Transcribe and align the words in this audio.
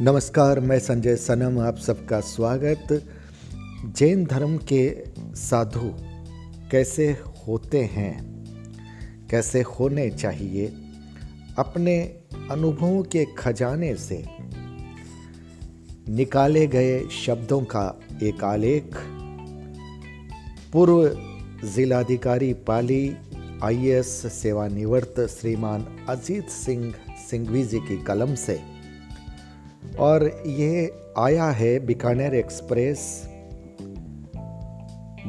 नमस्कार, 0.00 0.60
मैं 0.60 0.78
संजय 0.78 1.16
सनम, 1.16 1.60
आप 1.60 1.76
सबका 1.76 2.20
स्वागत। 2.20 3.08
जैन 3.84 4.24
धर्म 4.24 4.58
के 4.58 5.04
साधु 5.20 5.94
कैसे 6.70 7.16
होते 7.48 7.82
हैं? 7.82 8.44
कैसे 9.30 9.62
होने 9.62 10.10
चाहिए? 10.10 10.72
अपने 11.58 12.02
अनुभवों 12.50 13.02
के 13.02 13.26
खजाने 13.38 13.94
से 13.94 14.24
निकाले 16.08 16.66
गए 16.66 17.04
शब्दों 17.06 17.60
का 17.60 18.00
एक 18.22 18.44
आलेख। 18.44 18.96
पूर्व 20.72 21.08
जिलाधिकारी 21.68 22.52
पाली, 22.52 23.16
आईएएस 23.62 24.06
सेवानिवृत्त 24.26 25.20
श्रीमान 25.20 26.06
अजीत 26.08 26.48
सिंह 26.48 26.94
सिंघवी 27.30 27.64
जी 27.64 27.78
की 27.78 28.02
कलम 28.02 28.34
से 28.34 28.75
और 29.98 30.42
ये 30.46 30.92
आया 31.18 31.44
है 31.44 31.78
बीकानेर 31.78 32.34
एक्सप्रेस 32.34 33.28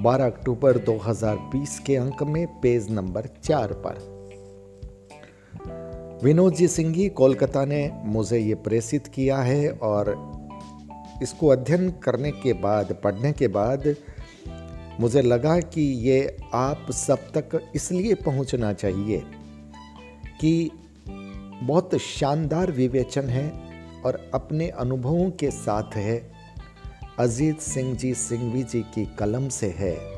12 0.03 0.26
अक्टूबर 0.26 0.77
2020 0.77 1.80
के 1.80 1.95
अंक 1.95 2.23
में, 2.23 2.48
पेज 2.48 2.91
नंबर 2.91 3.26
चार 3.43 3.73
पर। 3.73 4.17
विनोद 6.23 6.53
जी 6.53 6.67
सिंघी, 6.67 7.09
कोलकाता 7.09 7.66
ने 7.66 7.91
मुझे 8.05 8.40
ये 8.40 8.55
प्रेषित 8.55 9.07
किया 9.07 9.38
है 9.38 9.70
और 9.70 10.31
इसको 11.23 11.48
अध्ययन 11.48 11.90
करने 11.90 12.31
के 12.31 12.54
बाद, 12.54 12.98
पढ़ने 13.04 13.31
के 13.31 13.48
बाद 13.48 13.95
मुझे 14.99 15.21
लगा 15.21 15.59
कि 15.59 15.81
ये 15.81 16.38
आप 16.54 16.88
सब 16.91 17.18
तक 17.18 17.71
इसलिए 17.76 18.13
पहुँचना 18.13 18.73
चाहिए 18.73 19.23
कि 20.41 20.71
बहुत 21.63 21.98
शानदार 21.98 22.71
विवेचन 22.71 23.26
है 23.26 23.66
और 24.05 24.31
अपने 24.34 24.70
अनुभवों 24.70 25.31
के 25.31 25.51
साथ 25.51 25.95
है। 25.95 26.31
अजीत 27.20 27.59
सिंह 27.59 27.95
जी 27.95 28.13
सिंघवी 28.13 28.63
जी 28.63 28.81
की 28.81 29.05
कलम 29.05 29.49
से 29.49 29.67
है। 29.77 30.17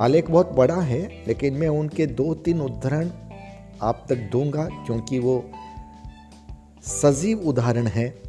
आलेख 0.00 0.30
बहुत 0.30 0.52
बड़ा 0.52 0.80
है, 0.80 1.24
लेकिन 1.26 1.54
मैं 1.54 1.68
उनके 1.68 2.06
दो 2.06 2.34
तीन 2.34 2.60
उदाहरण 2.60 3.10
आप 3.82 4.06
तक 4.08 4.16
दूँगा 4.16 4.64
क्योंकि 4.64 5.18
वो 5.18 5.50
सजीव 6.82 7.40
उदाहरण 7.40 7.86
है 7.86 8.22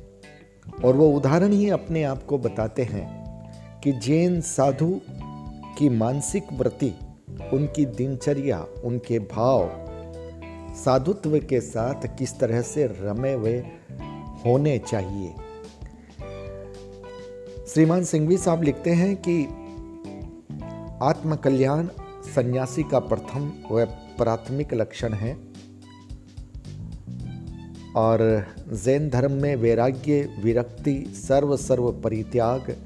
और 0.86 0.96
वो 0.96 1.10
उदाहरण 1.10 1.52
ही 1.52 1.70
अपने 1.70 2.04
आप 2.04 2.26
को 2.26 2.38
बताते 2.38 2.84
हैं 2.84 3.82
कि 3.82 3.92
जैन 3.92 4.42
साधु 4.42 5.02
की 5.78 5.90
मानसिक 5.90 6.44
वृत्ति, 6.54 6.94
उनकी 7.54 7.86
दिनचर्या, 7.86 8.66
उनके 8.84 9.20
भाव 9.20 9.87
साधुत्व 10.86 11.40
के 11.40 11.62
साथ 11.62 12.18
किस 12.18 12.40
तरह 12.40 12.62
से 12.62 12.88
रमे 13.02 13.34
हुए 13.34 13.58
होने 14.46 14.80
चाहिए? 14.80 15.34
श्रीमान 17.68 18.04
सिंघवी 18.04 18.38
साहब 18.38 18.64
लिखते 18.64 18.90
हैं 18.90 19.16
कि 19.30 19.46
आत्मकल्याण 21.06 21.88
सन्यासी 22.36 22.84
का 22.84 23.00
प्रथम 23.00 23.54
व 23.72 23.86
प्राथमिक 24.18 24.74
लक्षण 24.74 25.14
है। 25.14 25.38
और 27.96 28.48
जैन 28.74 29.10
धर्म 29.10 29.32
में 29.32 29.56
वैराग्य, 29.56 30.36
विरक्ति 30.44 31.14
सर्व 31.28 31.58
सर्व 31.58 31.92
परित्याग 31.92 32.78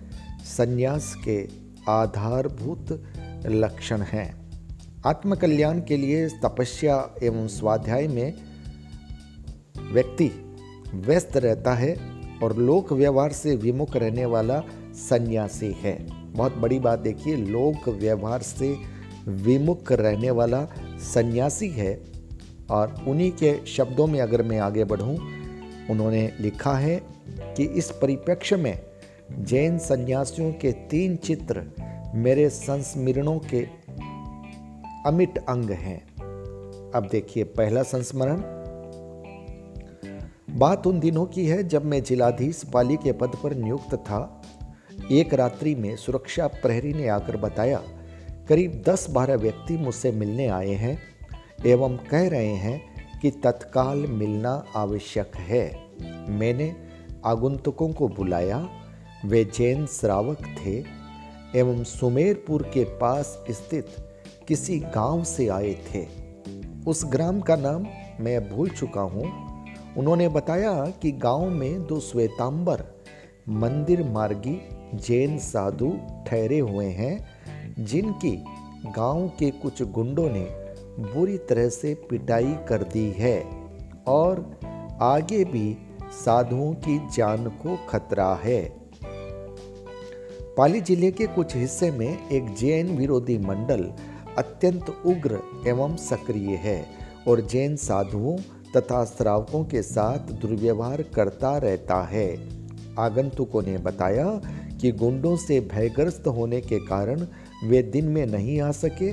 संन्यास 0.44 1.16
के 1.28 1.47
आधारभूत 1.89 3.03
लक्षण 3.45 4.02
हैं। 4.02 4.41
आत्मकल्याण 5.05 5.80
के 5.81 5.97
लिए 5.97 6.30
तपस्या 6.30 7.16
एवं 7.23 7.47
स्वाध्याय 7.47 8.07
में 8.07 8.33
व्यक्ति 9.94 10.31
व्यस्त 10.94 11.38
रहता 11.38 11.73
है 11.73 11.95
और 12.44 12.57
लोक 12.57 12.94
व्यवहार 12.94 13.31
से 13.31 13.55
विमुख 13.55 13.95
रहने 13.95 14.25
वाला 14.25 14.63
सन्यासी 14.94 15.72
है। 15.72 16.07
बहुत 16.31 16.56
बड़ी 16.56 16.79
बात 16.79 17.00
देखिए, 17.00 17.35
लोक 17.35 17.90
व्यवहार 17.90 18.41
से 18.41 18.78
विमुख 19.28 19.91
रहने 19.91 20.31
वाला 20.31 20.66
सन्यासी 21.13 21.69
है 21.69 22.01
और 22.69 23.06
उन्हीं 23.07 23.31
के 23.31 23.66
शब्दों 23.66 24.07
में 24.07 24.22
अगर 24.22 24.44
मैं 24.44 24.59
आगे 24.59 24.84
बढ़ूं, 24.84 25.17
उन्होंने 25.90 26.34
लिखा 26.40 26.73
है 26.73 27.01
कि 27.29 27.63
इस 27.63 27.91
परिप्रेक्ष्य 27.91 28.56
में 28.56 28.81
जैन 29.40 29.78
सन्यासियों 29.78 30.51
के 30.51 30.72
तीन 30.72 31.16
चित्र 31.16 31.66
मेरे 32.16 32.50
संस्मरणों 32.50 33.40
के 33.40 33.81
अमिट 35.06 35.38
अंग 35.38 35.69
हैं। 35.69 36.01
अब 36.91 37.07
देखिए 37.12 37.44
पहला 37.44 37.84
संस्मरण। 37.84 38.41
बात 40.57 40.88
उन 40.88 41.00
दिनों 41.00 41.25
की 41.25 41.45
है 41.47 41.63
जब 41.67 41.85
मैं 41.85 42.03
जिलाधीश 42.03 42.63
पाली 42.73 42.95
के 42.95 43.11
पद 43.11 43.31
पर 43.44 43.56
नियुक्त 43.56 43.95
था। 43.95 44.41
एक 45.11 45.34
रात्रि 45.34 45.75
में 45.75 45.95
सुरक्षा 45.95 46.47
प्रहरी 46.47 46.94
ने 46.94 47.07
आकर 47.07 47.38
बताया, 47.38 47.81
करीब 48.50 48.84
दस 48.88 49.09
बारह 49.09 49.35
व्यक्ति 49.35 49.78
मुझसे 49.78 50.11
मिलने 50.11 50.47
आए 50.47 50.73
हैं 50.75 51.01
एवं 51.66 51.97
कह 51.97 52.29
रहे 52.29 52.53
हैं 52.56 52.81
कि 53.19 53.31
तत्काल 53.31 53.97
मिलना 53.97 54.66
आवश्यक 54.75 55.35
है। 55.35 55.72
मैंने 56.29 56.75
आगुंतकों 57.25 57.90
को 57.94 58.07
बुलाया, 58.07 58.69
वे 59.25 59.45
जैन 59.45 59.85
श्रावक 59.85 60.38
थे 60.38 60.84
एवं 61.56 61.84
सुमेरपुर 61.84 62.63
के 62.63 62.84
पास 62.84 63.44
स्थित 63.51 63.85
किसी 64.51 64.79
गाँव 64.79 65.23
से 65.23 65.47
आए 65.47 65.73
थे। 65.73 66.07
उस 66.88 67.06
ग्राम 67.06 67.39
का 67.41 67.56
नाम 67.56 67.85
मैं 68.19 68.50
भूल 68.50 68.69
चुका 68.69 69.01
हूँ। 69.01 69.23
उन्होंने 69.97 70.28
बताया 70.28 70.73
कि 71.01 71.12
गाँव 71.12 71.50
में 71.50 71.88
दो 71.88 72.00
श्वेतांबर, 72.00 72.84
मंदिर 73.50 74.03
मार्गी, 74.03 74.57
जैन 74.95 75.38
साधु 75.38 75.94
ठहरे 76.28 76.59
हुए 76.59 76.85
हैं, 76.85 77.28
जिनकी 77.79 78.31
गाँव 78.88 79.28
के 79.40 79.51
कुछ 79.51 79.81
गुंडों 79.84 80.29
ने 80.29 80.45
बुरी 81.00 81.38
तरह 81.38 81.69
से 81.69 81.94
पिटाई 82.09 82.56
कर 82.69 82.84
दी 82.84 83.09
है 83.11 83.40
और 84.07 84.59
आगे 85.01 85.44
भी 85.44 85.78
साधुओं 86.25 86.73
की 86.73 87.00
जान 87.16 87.47
को 87.47 87.79
खतरा 87.90 88.34
है। 88.44 88.61
पाली 90.57 90.81
ज़िले 90.81 91.11
के 91.11 91.28
कुछ 91.28 91.56
हिस्से 91.56 91.91
में 91.91 92.29
एक 92.29 92.56
जैन 92.56 92.97
विरोधी 92.97 93.38
मंडल 93.38 93.91
अत्यंत 94.38 94.90
उग्र 95.06 95.40
एवं 95.68 95.96
सक्रिय 95.96 96.56
है 96.56 96.86
और 97.28 97.42
जैन 97.42 97.75
साधुओं 97.75 98.38
तथा 98.78 99.06
श्रावकों 99.06 99.64
के 99.66 99.81
साथ 99.81 100.31
दुर्व्यवहार 100.31 101.02
करता 101.02 101.58
रहता 101.58 102.03
है। 102.03 102.36
आगंतुकों 103.00 103.62
ने 103.62 103.78
बताया 103.78 104.41
कि 104.81 104.91
गुंडों 104.91 105.36
से 105.38 105.59
भयग्रस्त 105.59 106.28
होने 106.28 106.62
के 106.62 106.80
कारण 106.80 107.28
वे 107.66 107.84
दिन 107.84 108.06
में 108.06 108.25
नहीं 108.25 108.62
आ 108.62 108.72
सके, 108.72 109.12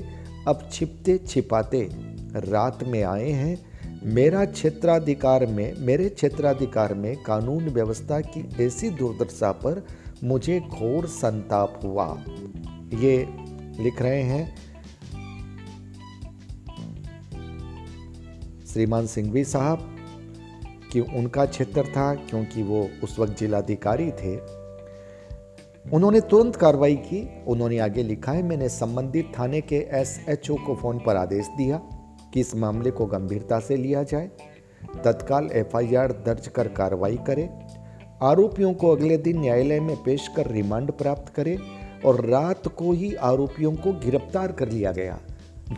अब 0.48 0.68
छिपते 0.72 1.18
छिपाते 1.18 1.88
रात 2.34 2.84
में 2.84 3.02
आए 3.02 3.30
हैं। 3.30 3.68
मेरा 4.04 4.44
क्षेत्राधिकार 4.44 5.46
में, 5.46 5.74
मेरे 5.78 6.08
क्षेत्राधिकार 6.08 6.94
में 6.94 7.22
कानून 7.22 7.68
व्यवस्था 7.68 8.20
की 8.20 8.64
ऐसी 8.64 8.90
दुर्दशा 8.90 9.52
पर 9.52 9.86
मुझे 10.24 10.60
घोर 10.60 11.06
संताप 11.06 11.80
हुआ। 11.84 12.24
ये 12.94 13.28
लिख 13.82 14.02
रहे 14.02 14.22
हैं 14.22 14.67
श्रीमान 18.72 19.06
सिंघवी 19.06 19.44
साहब, 19.44 19.96
कि 20.92 21.00
उनका 21.00 21.44
क्षेत्र 21.44 21.82
था, 21.82 22.14
क्योंकि 22.14 22.62
वो 22.62 22.88
उस 23.04 23.18
वक्त 23.18 23.38
जिलाधिकारी 23.38 24.10
थे। 24.10 24.36
उन्होंने 25.92 26.20
तुरंत 26.20 26.56
कार्रवाई 26.56 26.96
की, 26.96 27.44
उन्होंने 27.46 27.78
आगे 27.78 28.02
लिखा 28.02 28.32
है, 28.32 28.42
मैंने 28.42 28.68
संबंधित 28.68 29.32
थाने 29.38 29.60
के 29.60 29.76
एसएचओ 29.76 30.54
को 30.54 30.74
फ़ोन 30.74 30.98
पर 30.98 31.16
आदेश 31.16 31.46
दिया 31.46 31.76
कि 32.34 32.40
इस 32.40 32.54
मामले 32.56 32.90
को 32.90 33.06
गंभीरता 33.06 33.60
से 33.60 33.76
लिया 33.76 34.02
जाए। 34.02 34.30
तत्काल 35.04 35.50
एफआईआर 35.52 36.12
दर्ज 36.12 36.48
कर 36.48 36.68
कार्रवाई 36.68 37.18
करे। 37.26 37.50
आरोपियों 38.22 38.74
को 38.74 38.90
अगले 38.90 39.16
दिन 39.16 39.40
न्यायालय 39.40 39.80
में 39.80 39.96
पेश 39.96 40.28
कर 40.36 40.46
रिमांड 40.46 40.92
प्राप्त 40.92 41.34
करे 41.34 41.58
और 42.04 42.24
रात 42.24 42.68
को 42.68 42.92
ही 42.92 43.14
आरोपियों 43.14 43.72
को 43.72 43.92
गिरफ़्तार 43.92 44.52
कर 44.52 44.68
लिया 44.68 44.92
गया। 44.92 45.18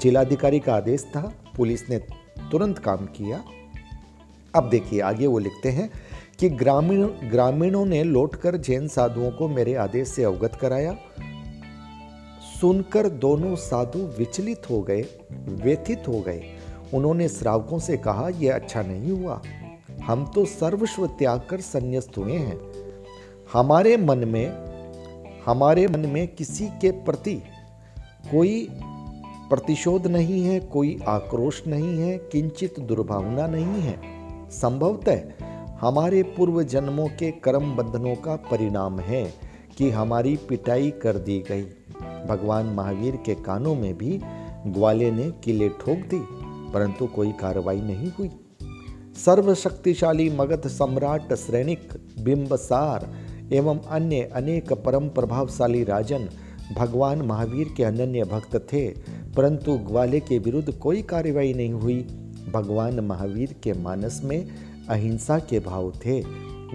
जिलाधिकारी 0.03 0.59
का 0.61 0.75
आदेश 0.75 1.05
था, 1.05 1.33
पुलिस 1.57 1.91
ने 1.91 2.20
तुरंत 2.53 2.79
काम 2.79 2.97
किया। 2.97 3.45
अब 4.55 4.69
देखिए, 4.69 5.01
आगे 5.01 5.27
वो 5.27 5.39
लिखते 5.39 5.69
हैं 5.69 5.91
कि 6.39 6.49
ग्रामीण, 6.49 7.07
ग्रामीणों 7.07 7.87
ने 7.87 8.05
लौटकर 8.05 8.57
जैन 8.57 8.89
साधुओं 8.89 9.31
को 9.31 9.49
मेरे 9.49 9.75
आदेश 9.75 10.09
से 10.09 10.25
अवगत 10.25 10.55
कराया। 10.55 10.97
सुनकर 12.61 13.09
दोनों 13.09 13.57
साधु 13.57 13.99
विचलित 13.99 14.71
हो 14.71 14.83
गए, 14.83 15.05
व्यथित 15.49 16.03
हो 16.09 16.21
गए। 16.21 16.45
उन्होंने 16.95 17.29
श्रावकों 17.29 17.79
से 17.79 17.97
कहा, 17.97 18.29
यह 18.29 18.55
अच्छा 18.55 18.83
नहीं 18.83 19.13
हुआ। 19.13 19.43
हम 20.05 20.33
तो 20.35 20.45
सर्वस्व 20.45 21.07
त्याग 21.07 21.41
कर 21.51 21.61
संन्यास्त 21.61 22.19
हुए 22.19 22.33
हैं। 22.33 22.61
हमारे 23.53 23.97
मन 23.97 24.19
में, 24.19 24.71
हमारे 25.47 25.87
मन 25.89 26.01
में 26.01 26.29
किसी 26.29 26.67
के 26.67 26.91
प्रति 26.91 27.43
कोई 28.31 28.69
प्रतिशोध 29.51 30.07
नहीं 30.07 30.45
है, 30.45 30.61
कोई 30.61 30.99
आक्रोश 31.09 31.63
नहीं 31.67 31.99
है, 31.99 32.19
किंचित 32.19 32.81
दुर्भावना 32.81 33.47
नहीं 33.47 33.81
है। 33.83 34.01
संभवतः 34.51 35.21
हमारे 35.81 36.23
पूर्व 36.23 36.63
जन्मों 36.63 37.09
के 37.09 37.31
कर्म 37.31 37.77
बंधनों 37.77 38.15
का 38.15 38.37
परिणाम 38.37 39.01
है 39.01 39.35
कि 39.79 39.91
हमारी 39.91 40.37
पिटाई 40.49 40.91
कर 40.91 41.17
दी 41.19 41.45
गई। 41.49 41.63
भगवान 42.29 42.67
महावीर 42.67 43.17
के 43.17 43.35
कानों 43.35 43.75
में 43.75 43.99
भी 43.99 44.21
ग्वाले 44.67 45.11
ने 45.11 45.31
किले 45.45 45.69
ठोक 45.69 45.99
दी 45.99 46.21
परंतु 46.73 47.07
कोई 47.07 47.33
कार्रवाई 47.33 47.81
नहीं 47.81 48.11
हुई। 48.11 48.31
सर्वशक्तिशाली 49.25 50.31
मगध 50.31 50.69
सम्राट 50.69 51.35
श्रेणिक 51.35 51.89
बिंबसार 52.21 53.09
एवं 53.53 53.79
अन्य 53.79 54.23
अनेक 54.35 54.73
परम 54.73 55.09
प्रभावशाली 55.09 55.85
राजन 55.85 56.29
भगवान 56.77 57.23
महावीर 57.23 57.75
के 57.77 57.85
अनन्य 57.85 58.25
भक्त 58.25 58.57
थे। 58.73 58.89
परंतु 59.37 59.79
ग्वाले 59.79 60.21
के 60.21 60.39
विरुद्ध 60.39 60.73
कोई 60.73 61.03
कार्रवाई 61.03 61.53
नहीं 61.53 61.73
हुई। 61.73 62.03
भगवान 62.53 63.01
महावीर 63.01 63.57
के 63.63 63.73
मानस 63.73 64.21
में 64.25 64.49
अहिंसा 64.89 65.39
के 65.39 65.61
भाव 65.61 65.91
थे। 65.91 66.23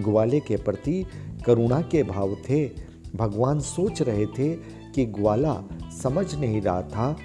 ग्वाले 0.03 0.39
के 0.39 0.57
प्रति 0.57 1.05
करुणा 1.45 1.81
के 1.81 2.03
भाव 2.03 2.35
थे। 2.49 2.69
भगवान 3.15 3.59
सोच 3.59 4.01
रहे 4.01 4.25
थे 4.25 4.55
कि 4.95 5.05
ग्वाला 5.05 5.63
समझ 6.03 6.35
नहीं 6.35 6.61
रहा 6.61 6.81
था। 6.81 7.17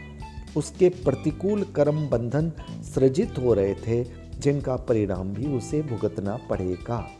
उसके 0.57 0.89
प्रतिकूल 0.89 1.63
कर्म 1.63 2.09
बंधन 2.09 2.53
सृजित 2.95 3.35
हो 3.39 3.55
रहे 3.55 3.75
थे, 3.75 4.05
जिनका 4.39 4.77
परिणाम 4.77 5.33
भी 5.33 5.47
उसे 5.47 5.83
भुगतना 5.83 6.39
पड़ेगा। 6.51 7.11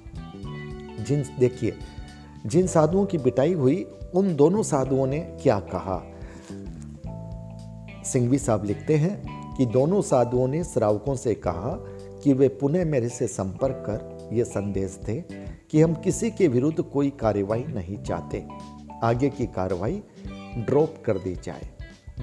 जिन, 1.09 1.25
देखिए, 1.39 1.73
जिन 2.47 2.67
साधुओं 2.67 3.07
की 3.07 3.19
बिटाई 3.19 3.53
हुई, 3.53 3.87
उन 4.15 4.37
दोनों 4.37 4.63
साधुओं 4.63 5.07
ने 5.07 5.19
क्या 5.19 5.61
कहा? 5.61 6.10
सिंघवी 8.13 8.39
साहब 8.39 8.65
लिखते 8.65 8.97
हैं 8.97 9.57
कि 9.57 9.67
दोनों 9.67 10.03
साधुओं 10.03 10.49
ने 10.49 10.65
श्रावकों 10.65 11.15
से 11.17 11.35
कहा 11.35 11.77
कि 12.25 12.33
वे 12.33 12.49
पुनः 12.49 12.85
मेरे 12.85 13.09
से 13.09 13.27
संपर्क 13.27 13.83
कर 13.87 14.29
ये 14.33 14.45
संदेश 14.45 14.99
थे 15.09 15.21
कि 15.71 15.81
हम 15.81 15.95
किसी 15.95 16.31
के 16.31 16.49
विरुद्ध 16.49 16.83
कोई 16.83 17.11
कार्रवाई 17.11 17.65
नहीं 17.65 18.03
चाहते। 18.03 18.47
आगे 19.03 19.29
की 19.29 19.47
कार्रवाई 19.47 20.03
ड्रॉप 20.59 21.03
कर 21.07 21.19
दी 21.19 21.35
जाए। 21.35 21.69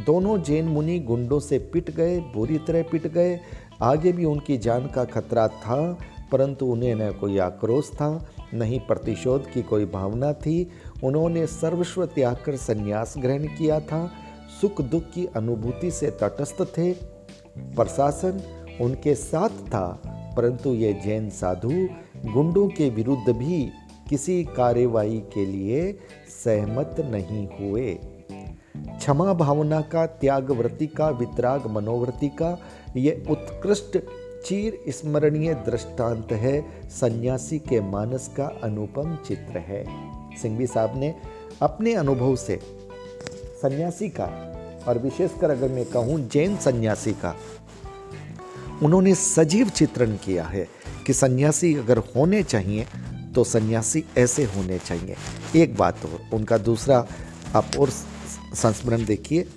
दोनों 0.06 0.42
जैन 0.42 0.66
मुनि 0.66 1.00
गुंडों 1.00 1.40
से 1.40 1.60
पिट 1.60 1.92
गए, 1.92 2.20
बुरी 2.20 2.58
तरह 2.58 2.84
पिट 2.84 3.08
गए। 3.08 3.40
आगे 3.82 4.12
भी 4.12 4.26
उनकी 4.26 4.58
जान 4.58 4.88
का 4.88 5.04
खतरा 5.06 5.48
था, 5.48 5.98
परंतु 6.32 6.66
उन्हें 6.66 6.96
न 6.96 7.12
कोई 7.12 7.38
आक्रोश 7.38 7.92
था 7.92 8.30
नहीं 8.54 8.80
प्रतिशोध 8.80 9.52
की 9.52 9.62
कोई 9.62 9.86
भावना 9.86 10.34
थी। 10.34 10.70
उन्होंने 11.04 11.48
सर्वस्व 11.48 12.06
त्याग 12.06 12.36
कर 12.46 12.56
संन्यास 12.56 13.14
ग्रहण 13.18 13.44
किया 13.44 13.80
था। 13.80 14.12
सुख 14.62 14.82
दुख 14.82 15.04
की 15.04 15.26
अनुभूति 15.26 15.92
से 15.92 16.12
तटस्थ 16.12 16.62
थे। 16.62 16.94
प्रशासन 17.58 18.42
उनके 18.82 19.16
साथ 19.16 19.50
था, 19.50 20.02
परंतु 20.38 20.74
ये 20.74 20.94
जैन 20.94 21.30
साधु 21.30 21.70
गुंडों 22.34 22.68
के 22.68 22.90
विरुद्ध 22.90 23.34
भी 23.34 23.70
किसी 24.10 24.44
कार्यवाही 24.44 25.20
के 25.20 25.46
लिए 25.46 26.00
सहमत 26.44 26.96
नहीं 27.00 27.48
हुए। 27.48 28.00
क्षमा 28.78 29.34
भावना 29.34 29.82
का 29.82 30.06
त्यागव्रति 30.06 30.88
का, 30.88 31.10
वितराग 31.10 31.68
मनोवृत्ति 31.68 32.28
का, 32.28 32.60
ये 32.98 33.24
उत्कृष्ट, 33.30 33.98
चीर 34.46 34.84
स्मरणीय 34.90 35.54
दृष्टांत 35.54 36.32
है। 36.32 36.66
सन्यासी 36.90 37.60
के 37.60 37.82
मानस 37.82 38.34
का 38.38 38.46
अनुपम 38.64 39.18
चित्र 39.28 39.58
है। 39.58 39.86
सिंघवी 40.42 40.68
साहब 40.68 40.98
ने 40.98 41.16
अपने 41.62 41.94
अनुभव 41.94 42.36
से 42.36 42.77
सन्यासी 43.58 44.10
का, 44.10 44.26
और 44.88 44.98
विशेषकर 44.98 45.50
अगर 45.50 45.70
मैं 45.70 45.86
कहूँ 45.86 46.20
जैन 46.30 46.58
सन्यासी 46.58 47.12
का, 47.16 47.36
उन्होंने 48.84 49.14
सजीव 49.16 49.70
चित्रण 49.70 50.16
किया 50.26 50.44
है 50.46 50.68
कि 51.06 51.14
सन्यासी 51.14 51.74
अगर 51.76 51.98
होने 52.16 52.42
चाहिए 52.44 52.86
तो 53.36 53.44
सन्यासी 53.44 54.04
ऐसे 54.18 54.44
होने 54.46 54.78
चाहिए। 54.80 55.16
एक 55.56 55.76
बात 55.78 56.06
और, 56.06 56.20
उनका 56.34 56.58
दूसरा, 56.60 57.06
आप 57.56 57.78
और 57.80 57.90
संस्मरण 57.90 59.06
देखिए 59.06 59.48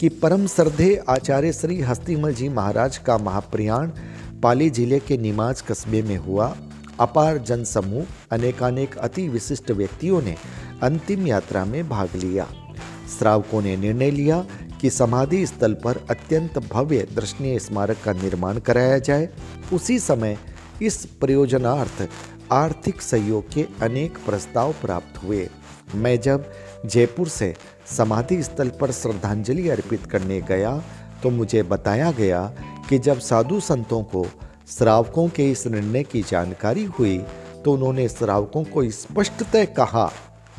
कि 0.00 0.08
परम 0.18 0.46
श्रद्धे 0.46 0.94
आचार्य 1.08 1.52
श्री 1.52 1.80
हस्तिमल 1.82 2.34
जी 2.34 2.48
महाराज 2.48 2.98
का 2.98 3.18
महाप्रयाण 3.18 3.90
पाली 4.42 4.68
ज़िले 4.70 4.98
के 5.00 5.16
निमाज 5.18 5.60
कस्बे 5.60 6.02
में 6.02 6.16
हुआ। 6.18 6.54
अपार 7.00 7.38
जन 7.38 7.64
समूह 7.64 8.06
अनेकानेक 8.32 8.96
अति 8.98 9.28
विशिष्ट 9.28 9.70
व्यक्तियों 9.70 10.22
ने 10.22 10.36
अंतिम 10.82 11.26
यात्रा 11.26 11.64
में 11.64 11.88
भाग 11.88 12.16
लिया। 12.16 12.46
श्रावकों 13.08 13.62
ने 13.62 13.76
निर्णय 13.76 14.10
लिया 14.10 14.44
कि 14.80 14.90
समाधि 14.90 15.44
स्थल 15.46 15.74
पर 15.74 16.04
अत्यंत 16.10 16.58
भव्य 16.68 17.06
दर्शनीय 17.14 17.58
स्मारक 17.58 17.96
का 18.04 18.12
निर्माण 18.12 18.58
कराया 18.58 18.98
जाए। 18.98 19.28
उसी 19.72 19.98
समय 19.98 20.38
इस 20.82 21.04
प्रयोजनार्थ 21.20 22.08
आर्थिक 22.52 23.02
सहयोग 23.02 23.52
के 23.52 23.66
अनेक 23.82 24.18
प्रस्ताव 24.26 24.72
प्राप्त 24.72 25.22
हुए। 25.22 25.48
मैं 25.94 26.18
जब 26.20 26.52
जयपुर 26.84 27.28
से 27.28 27.54
समाधि 27.96 28.42
स्थल 28.42 28.68
पर 28.80 28.90
श्रद्धांजलि 28.92 29.68
अर्पित 29.68 30.06
करने 30.06 30.40
गया 30.40 30.76
तो 31.22 31.30
मुझे 31.30 31.62
बताया 31.62 32.10
गया 32.12 32.42
कि 32.88 32.98
जब 32.98 33.18
साधु 33.18 33.60
संतों 33.60 34.02
को 34.02 34.26
श्रावकों 34.68 35.28
के 35.28 35.50
इस 35.50 35.66
निर्णय 35.66 36.02
की 36.02 36.22
जानकारी 36.22 36.84
हुई 36.98 37.18
तो 37.64 37.72
उन्होंने 37.72 38.08
श्रावकों 38.08 38.62
को 38.64 38.82
स्पष्टतः 38.90 39.64
कहा, 39.74 40.10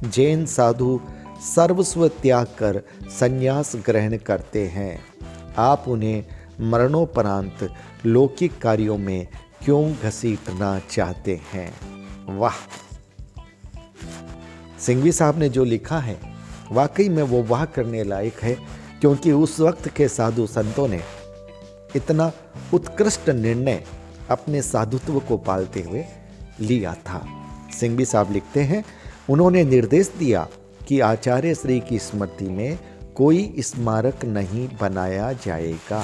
जैन 0.04 0.46
साधु 0.46 1.00
सर्वस्व 1.42 2.08
त्याग 2.08 2.46
कर 2.46 2.82
संन्यास 3.20 3.76
ग्रहण 3.76 4.18
करते 4.18 4.68
हैं। 4.68 5.04
आप 5.58 5.86
उन्हें 5.88 6.26
मरणोपरांत 6.62 7.74
लौकिक 8.06 8.62
कार्यों 8.62 8.98
में 8.98 9.28
क्यों 9.66 9.94
घसीटना 10.04 10.80
चाहते 10.80 11.42
हैं? 11.54 11.74
वाह! 12.38 12.54
सिंघवी 14.80 15.12
साहब 15.12 15.40
ने 15.40 15.50
जो 15.50 15.64
लिखा 15.64 16.00
है, 16.00 16.20
वाकई 16.72 17.10
में 17.10 17.24
वो 17.24 17.44
वाह 17.44 17.66
करने 17.66 18.04
लायक 18.04 18.40
है, 18.40 18.58
क्योंकि 19.02 19.32
उस 19.32 19.60
वक्त 19.60 19.90
के 19.90 20.08
साधु 20.08 20.48
संतों 20.48 20.88
ने 20.88 21.02
इतना 21.96 22.32
उत्कृष्ट 22.74 23.30
निर्णय 23.30 23.84
अपने 24.30 24.62
साधुत्व 24.62 25.20
को 25.20 25.38
पालते 25.38 25.82
हुए 25.82 26.06
लिया 26.60 26.94
था। 26.94 27.28
सिंघवी 27.80 28.06
साहब 28.06 28.32
लिखते 28.32 28.62
हैं, 28.62 28.84
उन्होंने 29.30 29.64
निर्देश 29.64 30.14
दिया 30.20 30.48
कि 30.88 31.00
आचार्य 31.00 31.56
श्री 31.56 31.80
की 31.80 32.00
स्मृति 32.00 32.46
में 32.46 32.80
कोई 33.16 33.56
स्मारक 33.60 34.26
नहीं 34.26 34.70
बनाया 34.82 35.34
जाएगा। 35.34 36.04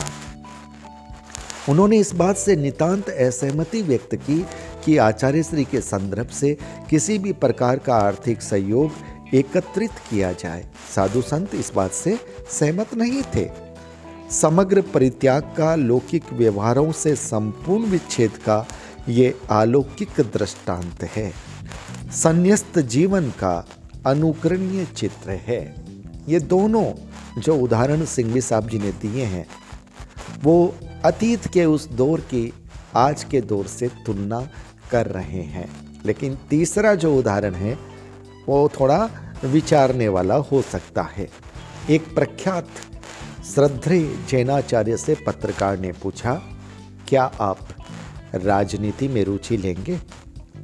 उन्होंने 1.70 1.98
इस 1.98 2.14
बात 2.14 2.38
से 2.38 2.56
नितांत 2.56 3.10
असहमति 3.10 3.82
व्यक्त 3.82 4.16
की 4.16 4.46
कि 4.86 4.98
आचार्य 4.98 5.44
श्री 5.44 5.64
के 5.66 5.82
संदर्भ 5.82 6.28
से 6.28 6.58
किसी 6.90 7.18
भी 7.18 7.34
प्रकार 7.34 7.78
का 7.78 7.96
आर्थिक 7.96 8.42
सहयोग 8.42 8.92
एकत्रित 9.34 9.92
किया 10.10 10.32
जाए। 10.32 10.66
साधु 10.96 11.22
संत 11.22 11.56
इस 11.56 11.72
बात 11.76 11.92
से 11.92 12.20
सहमत 12.50 12.94
नहीं 12.94 13.22
थे। 13.36 13.50
समग्र 14.32 14.82
परित्याग 14.82 15.44
का, 15.58 15.76
लौकिक 15.76 16.34
व्यवहारों 16.34 16.92
से 16.92 17.16
संपूर्ण 17.16 17.84
विच्छेद 17.84 18.32
का 18.32 18.66
ये 19.10 19.36
अलौकिक 19.50 20.10
दृष्टांत 20.20 21.04
है। 21.04 21.32
संन्यास्त 22.12 22.80
जीवन 22.80 23.30
का 23.30 23.68
अनुकरणीय 24.08 24.86
चित्र 24.86 25.32
है। 25.32 25.76
ये 26.30 26.40
दोनों 26.40 26.92
जो 27.42 27.56
उदाहरण 27.56 28.06
सिंघवी 28.06 28.42
साहब 28.42 28.70
जी 28.70 28.80
ने 28.80 28.92
दिए 28.92 29.24
हैं, 29.24 29.48
वो 30.44 30.76
अतीत 31.06 31.48
के 31.48 31.66
उस 31.66 31.88
दौर 31.88 32.20
की 32.20 32.54
आज 32.96 33.24
के 33.24 33.42
दौर 33.42 33.68
से 33.68 33.88
तुलना 33.88 34.50
कर 34.92 35.08
रहे 35.08 35.42
हैं। 35.42 36.00
लेकिन 36.06 36.38
तीसरा 36.50 36.96
जो 36.96 37.16
उदाहरण 37.16 37.54
है, 37.54 37.78
वो 38.48 38.70
थोड़ा 38.80 39.10
विचारने 39.46 40.08
वाला 40.08 40.36
हो 40.36 40.62
सकता 40.62 41.02
है। 41.02 41.30
एक 41.90 42.16
प्रख्यात 42.16 42.68
श्रद्धे 43.56 44.16
जैनाचार्य 44.30 44.98
से 44.98 45.16
पत्रकार 45.16 45.80
ने 45.80 45.92
पूछा, 45.92 46.34
क्या 47.08 47.24
आप 47.24 47.60
राजनीति 48.36 49.08
में 49.08 49.24
रुचि 49.24 49.58
लेंगे? 49.58 50.00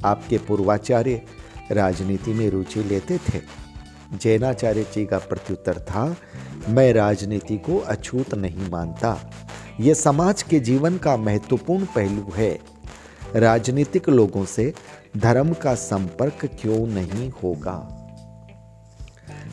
आपके 0.04 0.38
पूर्वाचार्य 0.38 1.22
राजनीति 1.70 2.32
में 2.32 2.50
रुचि 2.50 2.82
लेते 2.82 3.18
थे। 3.18 3.40
जैनाचार्य 4.14 4.82
जी 4.82 5.06
का 5.06 5.18
प्रत्युत्तर 5.18 5.80
था, 5.80 6.16
मैं 6.68 6.92
राजनीति 6.92 7.58
को 7.58 7.78
अछूत 7.78 8.34
नहीं 8.34 8.70
मानता। 8.70 9.30
यह 9.80 9.94
समाज 9.94 10.42
के 10.42 10.60
जीवन 10.60 10.98
का 10.98 11.16
महत्वपूर्ण 11.16 11.84
पहलू 11.84 12.32
है। 12.34 12.58
राजनीतिक 13.36 14.08
लोगों 14.08 14.44
से 14.44 14.74
धर्म 15.16 15.52
का 15.52 15.74
संपर्क 15.74 16.46
क्यों 16.60 16.86
नहीं 16.86 17.30
होगा? 17.30 17.96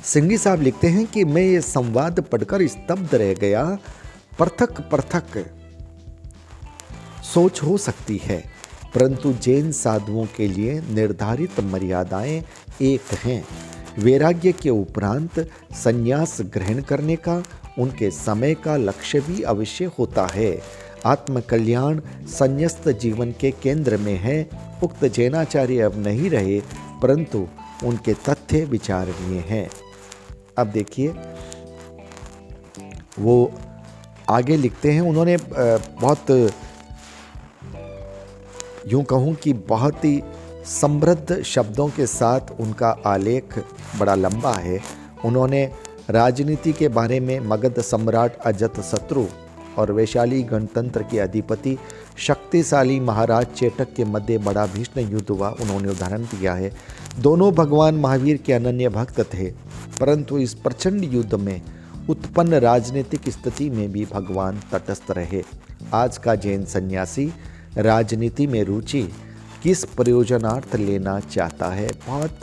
सिंघी 0.05 0.37
साहब 0.37 0.61
लिखते 0.61 0.87
हैं 0.87 1.05
कि 1.05 1.25
मैं 1.25 1.41
ये 1.41 1.61
संवाद 1.61 2.19
पढ़कर 2.19 2.67
स्तब्ध 2.67 3.15
रह 3.15 3.33
गया। 3.33 3.77
पृथक 4.39 4.81
पृथक 4.81 5.45
सोच 7.23 7.63
हो 7.63 7.77
सकती 7.77 8.17
है। 8.17 8.56
परंतु 8.95 9.33
जैन 9.33 9.71
साधुओं 9.71 10.25
के 10.37 10.47
लिए 10.47 10.79
निर्धारित 10.89 11.59
मर्यादाएँ 11.63 12.41
एक 12.81 13.13
हैं। 13.23 13.43
वैराग्य 13.99 14.51
के 14.51 14.69
उपरांत 14.69 15.39
संन्यास 15.73 16.37
ग्रहण 16.53 16.81
करने 16.81 17.15
का, 17.15 17.43
उनके 17.79 18.09
समय 18.11 18.53
का 18.55 18.75
लक्ष्य 18.77 19.19
भी 19.19 19.41
अवश्य 19.43 19.85
होता 19.99 20.27
है। 20.27 20.57
आत्मकल्याण 21.05 21.99
संन्यास्त 22.29 22.87
जीवन 22.89 23.31
के 23.31 23.51
केंद्र 23.63 23.97
में 23.97 24.15
है। 24.17 24.37
उक्त 24.83 25.05
जैनाचार्य 25.05 25.81
अब 25.81 25.97
नहीं 25.97 26.29
रहे, 26.29 26.59
परंतु 27.01 27.47
उनके 27.85 28.13
तथ्य 28.29 28.63
विचारणीय 28.65 29.39
हैं। 29.39 29.69
अब 30.57 30.67
देखिए, 30.67 31.13
वो 33.19 33.51
आगे 34.29 34.57
लिखते 34.57 34.91
हैं। 34.91 35.01
उन्होंने 35.01 35.37
बहुत 35.49 36.31
यूँ 38.87 39.03
कहूँ 39.03 39.33
कि 39.35 39.53
बहुत 39.69 40.05
ही 40.05 40.21
समृद्ध 40.71 41.41
शब्दों 41.43 41.87
के 41.87 42.05
साथ 42.07 42.51
उनका 42.59 42.89
आलेख 43.05 43.57
बड़ा 43.99 44.15
लंबा 44.15 44.53
है। 44.53 44.79
उन्होंने 45.25 45.63
राजनीति 46.09 46.73
के 46.73 46.87
बारे 46.89 47.19
में 47.19 47.39
मगध 47.39 47.81
सम्राट 47.81 48.37
अजत 48.41 48.79
शत्रु 48.81 49.25
और 49.77 49.91
वैशाली 49.91 50.41
गणतंत्र 50.43 51.03
के 51.03 51.19
अधिपति, 51.19 51.77
शक्तिशाली 52.17 52.99
महाराज 52.99 53.45
चेटक 53.47 53.93
के 53.93 54.05
मध्य 54.05 54.37
बड़ा 54.37 54.65
भीषण 54.65 55.01
युद्ध 55.01 55.29
हुआ, 55.29 55.49
उन्होंने 55.51 55.89
उदाहरण 55.89 56.23
दिया 56.23 56.53
है। 56.53 56.71
दोनों 57.19 57.51
भगवान 57.53 57.95
महावीर 57.95 58.37
के 58.37 58.53
अनन्य 58.53 58.89
भक्त 58.89 59.21
थे, 59.33 59.49
परंतु 59.99 60.37
इस 60.37 60.53
प्रचंड 60.53 61.13
युद्ध 61.13 61.33
में 61.33 61.61
उत्पन्न 62.09 62.59
राजनीतिक 62.59 63.29
स्थिति 63.29 63.69
में 63.69 63.91
भी 63.91 64.05
भगवान 64.05 64.61
तटस्थ 64.71 65.11
रहे। 65.11 65.43
आज 65.93 66.17
का 66.17 66.35
जैन 66.35 66.65
सन्यासी 66.65 67.31
राजनीति 67.77 68.47
में 68.47 68.63
रुचि 68.63 69.09
किस 69.63 69.85
प्रयोजनार्थ 69.85 70.75
लेना 70.75 71.19
चाहता 71.19 71.67
है? 71.67 71.87
बहुत 72.07 72.39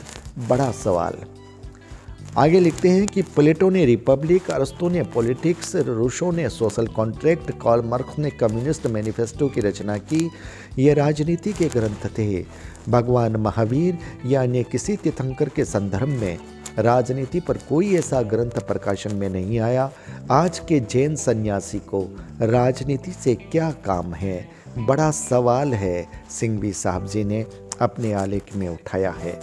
बड़ा 0.49 0.71
सवाल। 0.71 1.13
आगे 2.37 2.59
लिखते 2.59 2.89
हैं 2.89 3.07
कि 3.07 3.21
प्लेटो 3.21 3.69
ने 3.69 3.85
रिपब्लिक, 3.85 4.51
अरस्तु 4.51 4.89
ने 4.89 5.03
पॉलिटिक्स 5.03 5.75
रूशो 5.75 6.31
ने 6.31 6.49
सोशल 6.49 6.87
कॉन्ट्रैक्ट 6.87 7.51
कॉल 7.51 7.81
मार्क्स 7.81 8.19
ने 8.19 8.29
कम्युनिस्ट 8.29 8.87
मैनिफेस्टो 8.87 9.47
की 9.47 9.61
रचना 9.61 9.97
की। 9.97 10.31
ये 10.79 10.93
राजनीति 10.93 11.53
के 11.53 11.65
ग्रंथ 11.65 12.09
थे। 12.17 12.45
भगवान 12.89 13.35
महावीर 13.35 13.97
या 14.25 14.41
अन्य 14.41 14.63
किसी 14.63 14.95
तीर्थंकर 14.95 15.49
के 15.49 15.65
संदर्भ 15.65 16.07
में 16.07 16.37
राजनीति 16.79 17.39
पर 17.39 17.57
कोई 17.57 17.95
ऐसा 17.95 18.21
ग्रंथ 18.21 18.51
प्रकाशन 18.51 19.15
में 19.15 19.29
नहीं 19.29 19.59
आया। 19.59 19.91
आज 20.31 20.59
के 20.59 20.79
जैन 20.79 21.15
सन्यासी 21.15 21.79
को 21.79 22.17
राजनीति 22.41 23.11
से 23.11 23.35
क्या 23.35 23.71
काम 23.71 24.13
है? 24.13 24.54
बड़ा 24.77 25.09
सवाल 25.11 25.73
है, 25.73 26.07
सिंघवी 26.29 26.71
साहब 26.73 27.05
जी 27.07 27.23
ने 27.23 27.45
अपने 27.81 28.11
आलेख 28.13 28.55
में 28.55 28.67
उठाया 28.69 29.11
है। 29.11 29.39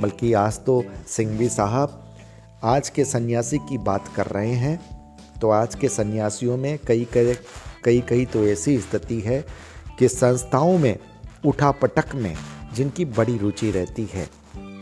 बल्कि 0.00 0.32
आज 0.32 0.58
तो 0.58 0.82
सिंघवी 1.08 1.48
साहब 1.48 1.98
आज 2.64 2.88
के 2.88 3.04
सन्यासी 3.04 3.58
की 3.58 3.78
बात 3.78 4.08
कर 4.16 4.26
रहे 4.26 4.54
हैं 4.54 4.78
तो 5.40 5.50
आज 5.50 5.74
के 5.74 5.88
सन्यासियों 5.88 6.56
में 6.56 6.78
कई 6.86 7.06
कई 7.14 8.00
कई 8.00 8.24
तो 8.24 8.46
ऐसी 8.46 8.78
स्थिति 8.80 9.20
है 9.20 9.44
कि 9.98 10.08
संस्थाओं 10.08 10.78
में 10.78 10.96
उठा 11.46 11.70
पटक 11.72 12.14
में 12.14 12.34
जिनकी 12.74 13.04
बड़ी 13.04 13.36
रुचि 13.38 13.70
रहती 13.70 14.08
है, 14.12 14.28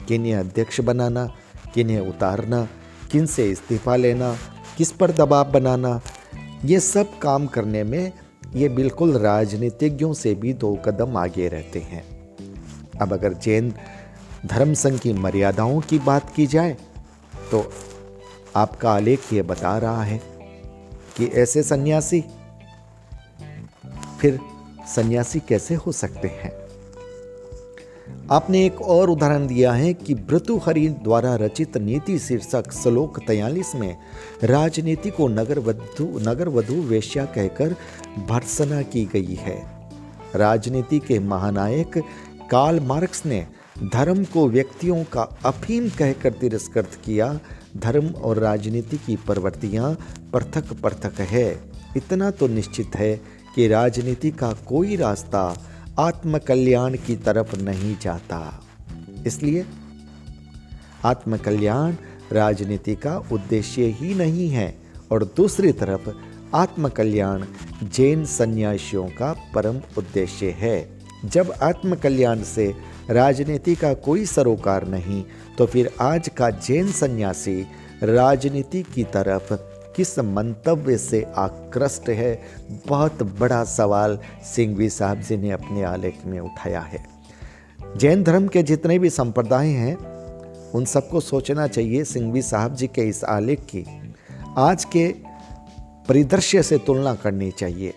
किन्हें 0.09 0.35
अध्यक्ष 0.35 0.81
बनाना, 0.81 1.25
किन्हें 1.75 2.01
उतारना 2.01 2.67
किन 3.13 3.27
से 3.27 3.51
इस्तीफा 3.51 3.97
लेना, 3.97 4.37
किस 4.77 4.93
पर 4.93 5.11
दबाव 5.11 5.51
बनाना, 5.53 6.01
ये 6.65 6.81
सब 6.81 7.19
काम 7.19 7.47
करने 7.47 7.85
में 7.85 8.13
ये 8.55 8.69
बिल्कुल 8.69 9.17
राजनीतिज्ञों 9.19 10.13
से 10.13 10.35
भी 10.35 10.53
दो 10.53 10.75
कदम 10.75 11.17
आगे 11.17 11.49
रहते 11.49 11.79
हैं। 11.79 12.03
अब 13.03 13.13
अगर 13.13 13.33
जैन 13.35 13.73
धर्म 14.47 14.75
संघ 14.75 14.99
की 15.01 15.13
मर्यादाओं 15.13 15.81
की 15.81 15.99
बात 15.99 16.33
की 16.35 16.47
जाए 16.47 16.77
तो 17.51 17.73
आपका 18.57 18.93
आलेख 18.93 19.33
ये 19.33 19.43
बता 19.43 19.77
रहा 19.79 20.03
है 20.03 20.21
कि 21.17 21.27
ऐसे 21.35 21.63
सन्यासी, 21.63 22.25
फिर 24.21 24.39
सन्यासी 24.97 25.41
कैसे 25.41 25.75
हो 25.75 25.93
सकते 25.93 26.29
हैं? 26.29 26.53
आपने 28.31 28.65
एक 28.67 28.81
और 28.83 29.11
उदाहरण 29.11 29.47
दिया 29.47 29.73
है 29.73 29.93
कि 29.95 30.15
भृतुहरि 30.15 30.89
द्वारा 30.89 31.35
रचित 31.35 31.77
नीति 31.77 32.19
शीर्षक 32.19 32.73
श्लोक 32.73 33.19
तयालीस 33.27 33.75
में 33.75 33.97
राजनीति 34.45 35.11
को 35.11 35.29
नगर 35.29 35.59
वधु 35.59 36.05
नगर 36.21 36.49
वधु 36.49 36.75
वेश्या 36.83 37.25
कहकर 37.25 37.75
भर्सना 38.19 38.83
की 38.83 39.05
गई 39.05 39.35
है। 39.35 39.89
राजनीति 40.37 40.99
के 40.99 41.19
महानायक 41.19 41.99
कार्ल 42.51 42.81
मार्क्स 42.81 43.27
ने 43.27 43.47
धर्म 43.93 44.25
को 44.25 44.49
व्यक्तियों 44.49 45.05
का 45.05 45.23
अफीम 45.23 45.89
कहकर 45.89 46.33
तिरस्कृत 46.33 46.99
किया। 47.05 47.41
धर्म 47.77 48.07
और 48.07 48.39
राजनीति 48.39 48.97
की 48.97 49.17
प्रवृत्तियाँ 49.17 49.99
पृथक 50.33 50.73
पृथक 50.73 51.21
है। 51.21 51.61
इतना 51.97 52.31
तो 52.31 52.49
निश्चित 52.49 52.97
है 52.97 53.21
कि 53.55 53.69
राजनीति 53.69 54.31
का 54.31 54.53
कोई 54.53 54.97
रास्ता 54.97 55.43
आत्मकल्याण 55.99 56.97
की 56.97 57.17
तरफ़ 57.17 57.57
नहीं 57.57 57.97
जाता। 58.03 58.63
इसलिए 59.27 59.67
आत्मकल्याण 61.05 61.95
राजनीति 62.33 62.95
का 62.95 63.17
उद्देश्य 63.33 63.85
ही 63.85 64.15
नहीं 64.15 64.49
है 64.49 64.79
और 65.13 65.25
दूसरी 65.25 65.73
तरफ़ 65.73 66.11
आत्मकल्याण 66.55 67.45
जैन 67.83 68.25
सन्यासियों 68.25 69.05
का 69.09 69.33
परम 69.55 69.77
उद्देश्य 69.99 70.51
है। 70.51 70.89
जब 71.25 71.53
आत्मकल्याण 71.63 72.43
से 72.43 72.73
राजनीति 73.11 73.75
का 73.75 73.93
कोई 73.95 74.25
सरोकार 74.27 74.87
नहीं 74.89 75.23
तो 75.59 75.67
फिर 75.67 75.91
आज 76.01 76.29
का 76.29 76.51
जैन 76.51 76.91
सन्यासी 76.93 77.61
राजनीति 78.03 78.83
की 78.83 79.05
तरफ़ 79.05 79.53
किस 79.97 80.19
मंतव्य 80.19 80.97
से 80.99 81.23
आकृष्ट 81.37 82.09
है, 82.09 82.43
बहुत 82.89 83.23
बड़ा 83.41 83.63
सवाल 83.65 84.19
सिंघवी 84.45 84.89
साहब 84.91 85.21
जी 85.21 85.37
ने 85.37 85.51
अपने 85.51 85.83
आलेख 85.83 86.19
में 86.27 86.39
उठाया 86.41 86.81
है। 86.81 87.05
जैन 87.97 88.23
धर्म 88.23 88.47
के 88.49 88.63
जितने 88.63 88.99
भी 88.99 89.11
संप्रदाय 89.11 89.69
हैं, 89.69 89.97
उन 90.71 90.85
सबको 90.85 91.21
सोचना 91.21 91.67
चाहिए 91.67 92.05
सिंघवी 92.05 92.43
साहब 92.43 92.75
जी 92.75 92.87
के 92.87 93.03
इस 93.03 93.25
आलेख 93.25 93.61
की। 93.61 93.85
आज 94.59 94.85
के 94.85 95.30
परिदृश्य 96.11 96.63
से 96.63 96.79
तुलना 96.79 97.15
करनी 97.15 97.51
चाहिए। 97.51 97.95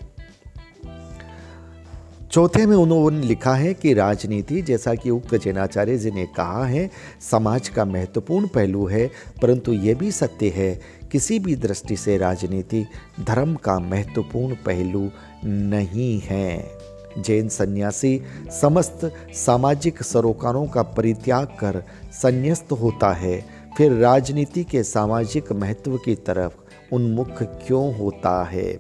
चौथे 2.32 2.66
में 2.66 2.76
उन्होंने 2.78 3.22
लिखा 3.22 3.56
है 3.56 3.74
कि 3.74 3.94
राजनीति, 3.94 4.62
जैसा 4.62 4.96
कि 4.96 5.10
उक्त 5.10 5.36
जैनाचार्य 5.36 5.98
जी 5.98 6.12
ने 6.12 6.26
कहा 6.26 6.66
है, 6.66 6.90
समाज 7.32 7.70
का 7.70 7.86
महत्वपूर्ण 7.86 8.48
पहलू 8.48 8.86
है, 8.88 9.12
परंतु 9.42 9.74
ये 9.74 9.96
भी 9.96 10.12
सत्य 10.12 10.50
है, 10.50 10.82
किसी 11.12 11.40
भी 11.40 11.56
दृष्टि 11.56 11.98
से 11.98 12.18
राजनीति 12.18 12.86
धर्म 13.20 13.56
का 13.56 13.80
महत्वपूर्ण 13.80 14.56
पहलू 14.56 15.10
नहीं 15.46 16.20
है। 16.20 16.72
जैन 17.18 17.50
सन्यासी 17.50 18.22
समस्त 18.62 19.12
सामाजिक 19.34 20.04
सरोकारों 20.04 20.68
का 20.68 20.84
परित्याग 20.84 21.46
कर 21.46 21.84
संन्यास्त 22.14 22.72
होता 22.72 23.14
है, 23.14 23.46
फिर 23.78 23.92
राजनीति 23.92 24.64
के 24.64 24.84
सामाजिक 24.84 25.52
महत्व 25.52 25.98
की 25.98 26.16
तरफ़ 26.16 26.63
उन्मुख 26.94 27.44
क्यों 27.44 27.98
होता 27.98 28.44
है? 28.44 28.80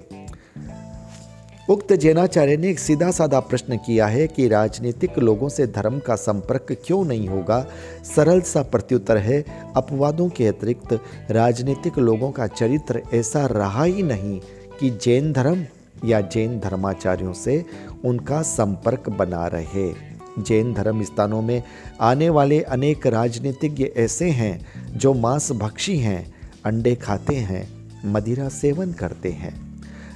उक्त 1.69 1.93
जैनाचार्य 1.93 2.57
ने 2.57 2.69
एक 2.69 2.79
सीधा 2.79 3.11
साधा 3.11 3.39
प्रश्न 3.39 3.77
किया 3.77 4.07
है 4.07 4.27
कि 4.27 4.47
राजनीतिक 4.47 5.19
लोगों 5.19 5.49
से 5.49 5.67
धर्म 5.67 5.99
का 5.99 6.15
संपर्क 6.15 6.77
क्यों 6.85 7.05
नहीं 7.05 7.27
होगा? 7.27 7.67
सरल 8.15 8.41
सा 8.41 8.61
प्रत्युत्तर 8.61 9.17
है, 9.17 9.45
अपवादों 9.75 10.29
के 10.29 10.47
अतिरिक्त 10.47 10.99
राजनीतिक 11.31 11.99
लोगों 11.99 12.31
का 12.31 12.47
चरित्र 12.47 13.01
ऐसा 13.13 13.45
रहा 13.45 13.83
ही 13.83 14.03
नहीं 14.03 14.39
कि 14.79 14.89
जैन 14.89 15.33
धर्म 15.33 15.65
या 16.05 16.21
जैन 16.21 16.59
धर्माचार्यों 16.59 17.33
से 17.33 17.65
उनका 18.05 18.41
संपर्क 18.41 19.09
बना 19.09 19.47
रहे। 19.47 19.93
जैन 20.39 20.73
धर्म 20.73 21.03
स्थानों 21.03 21.41
में 21.41 21.63
आने 22.01 22.29
वाले 22.29 22.61
अनेक 22.61 23.07
राजनीतिज्ञ 23.07 23.83
ऐसे 23.83 24.29
हैं 24.29 24.65
जो 24.97 25.13
मांस 25.13 25.51
भक्षी 25.51 25.97
हैं, 25.97 26.33
अंडे 26.65 26.95
खाते 26.95 27.35
हैं। 27.35 27.82
मदिरा 28.05 28.49
सेवन 28.49 28.93
करते 28.93 29.29
हैं। 29.29 29.53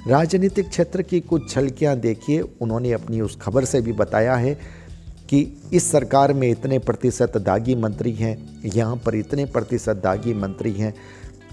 राजनीतिक 0.08 0.70
क्षेत्र 0.70 1.02
की 1.02 1.20
कुछ 1.20 1.56
झलकियाँ 1.56 1.96
देखिए, 1.96 2.42
उन्होंने 2.42 2.92
अपनी 2.92 3.22
उस 3.22 3.38
खबर 3.42 3.66
से 3.66 3.82
भी 3.82 3.92
बताया 3.92 4.36
है 4.36 4.54
कि 5.30 5.62
इस 5.74 5.92
सरकार 5.92 6.34
में 6.34 6.50
इतने 6.50 6.80
प्रतिशत 6.80 7.38
दागी 7.38 7.76
मंत्री 7.76 8.12
हैं, 8.12 8.62
यहाँ 8.66 8.96
पर 8.96 9.16
इतने 9.16 9.46
प्रतिशत 9.46 10.02
दागी 10.04 10.34
मंत्री 10.34 10.72
हैं। 10.72 10.94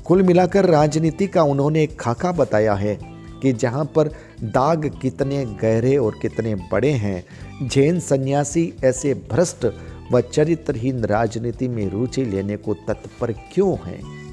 कुल 0.05 0.23
मिलाकर 0.23 0.65
राजनीति 0.65 1.27
का 1.27 1.43
उन्होंने 1.43 1.83
एक 1.83 2.01
खाका 2.01 2.33
बताया 2.33 2.75
है 2.75 2.99
कि 3.43 3.53
जहाँ 3.53 3.85
पर 3.85 4.09
दाग 4.43 4.91
कितने 5.03 5.45
गहरे 5.45 5.97
और 5.97 6.19
कितने 6.23 6.55
बड़े 6.55 6.91
हैं, 6.91 7.25
जैन 7.69 8.01
सन्यासी 8.01 8.73
ऐसे 8.85 9.15
भ्रष्ट 9.15 9.67
व 10.13 10.21
चरित्रहीन 10.21 11.05
राजनीति 11.05 11.69
में 11.69 11.89
रुचि 11.91 12.25
लेने 12.25 12.57
को 12.57 12.75
तत्पर 12.75 13.33
क्यों 13.33 13.77
हैं? 13.87 14.24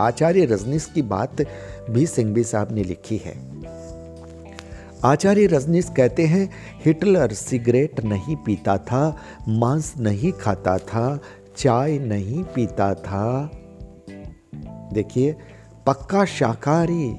आचार्य 0.00 0.44
रजनीश 0.44 0.90
की 0.94 1.02
बात 1.02 1.36
भी 1.90 2.06
सिंघवी 2.06 2.44
साहब 2.44 2.72
ने 2.72 2.84
लिखी 2.84 3.16
है। 3.16 3.54
आचार्य 5.04 5.46
रजनीश 5.46 5.90
कहते 5.96 6.22
हैं, 6.22 6.50
हिटलर 6.84 7.32
सिगरेट 7.32 8.04
नहीं 8.04 8.36
पीता 8.36 8.78
था, 8.78 9.16
मांस 9.48 9.94
नहीं 9.98 10.32
खाता 10.32 10.78
था, 10.78 11.20
चाय 11.56 11.98
नहीं 11.98 12.44
पीता 12.44 12.94
था। 12.94 13.50
देखिए, 14.92 15.36
पक्का 15.86 16.24
शाकाहारी, 16.24 17.16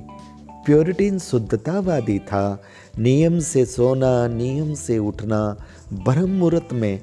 प्योरिटीन 0.65 1.19
शुद्धतावादी 1.19 2.19
था। 2.19 2.61
नियम 2.99 3.39
से 3.39 3.65
सोना, 3.65 4.27
नियम 4.27 4.73
से 4.73 4.97
उठना, 4.97 5.57
ब्रह्म 5.93 6.29
मुहूर्त 6.29 6.73
में 6.73 7.01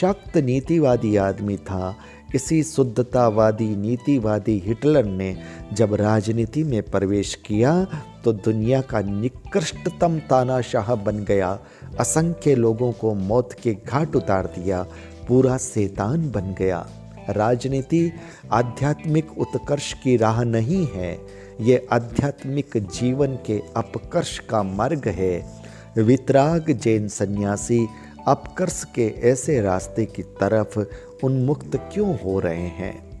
शक्त 0.00 0.36
नीतिवादी 0.36 1.16
आदमी 1.16 1.56
था। 1.56 1.96
इसी 2.34 2.62
शुद्धतावादी, 2.62 3.76
नीतिवादी 3.76 4.58
हिटलर 4.66 5.04
ने 5.04 5.36
जब 5.72 5.94
राजनीति 5.94 6.64
में 6.64 6.82
प्रवेश 6.82 7.34
किया 7.46 7.86
तो 8.24 8.32
दुनिया 8.32 8.80
का 8.80 9.00
निकृष्टतम 9.00 10.18
तानाशाह 10.18 10.94
बन 10.94 11.18
गया। 11.18 11.58
असंख्य 12.00 12.54
लोगों 12.54 12.92
को 12.92 13.14
मौत 13.14 13.52
के 13.52 13.74
घाट 13.86 14.16
उतार 14.16 14.46
दिया। 14.46 14.82
पूरा 15.28 15.56
शैतान 15.58 16.30
बन 16.30 16.54
गया। 16.58 16.86
राजनीति 17.30 18.12
आध्यात्मिक 18.52 19.38
उत्कर्ष 19.38 19.92
की 19.92 20.16
राह 20.16 20.42
नहीं 20.42 20.86
है। 20.86 21.18
ये 21.60 21.86
आध्यात्मिक 21.92 22.76
जीवन 22.76 23.38
के 23.46 23.62
अपकर्ष 23.76 24.38
का 24.38 24.62
मार्ग 24.62 25.08
है। 25.08 25.62
वितराग 25.98 26.70
जैन 26.70 27.08
सन्यासी 27.08 27.86
अपकर्ष 28.28 28.84
के 28.94 29.06
ऐसे 29.22 29.60
रास्ते 29.60 30.04
की 30.04 30.22
तरफ़ 30.22 30.78
उन्मुक्त 31.24 31.76
क्यों 31.92 32.14
हो 32.18 32.38
रहे 32.40 32.66
हैं? 32.76 33.12